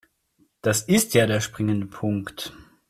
Das 0.63 0.81
ist 0.81 1.13
ja 1.13 1.27
der 1.27 1.41
springende 1.41 1.85
Punkt. 1.85 2.53